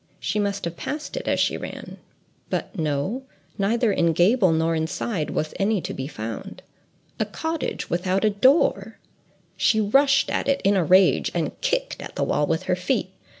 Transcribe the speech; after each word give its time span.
She 0.19 0.39
must 0.39 0.65
have 0.65 0.75
passed 0.77 1.15
it 1.15 1.27
as 1.27 1.39
she 1.39 1.57
ran—but 1.57 2.75
no—neither 2.75 3.91
in 3.91 4.13
gable 4.13 4.51
nor 4.51 4.73
in 4.73 4.87
side 4.87 5.29
was 5.29 5.53
any 5.59 5.79
to 5.81 5.93
be 5.93 6.07
found. 6.07 6.63
A 7.19 7.25
cottage 7.27 7.87
without 7.87 8.25
a 8.25 8.31
door!—she 8.31 9.79
rushed 9.79 10.31
at 10.31 10.47
it 10.47 10.59
in 10.63 10.75
a 10.75 10.83
rage 10.83 11.29
and 11.35 11.51
kicked 11.61 12.01
at 12.01 12.15
the 12.15 12.23
wall 12.23 12.47
with 12.47 12.63
her 12.63 12.75
feet. 12.75 13.11